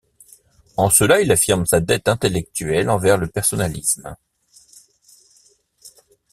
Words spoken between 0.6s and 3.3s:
En cela, il affirme sa dette intellectuelle envers le